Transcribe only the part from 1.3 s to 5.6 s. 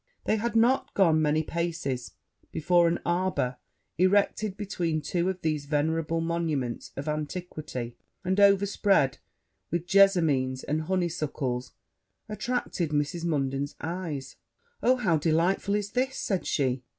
paces, before an arbour, erected between two of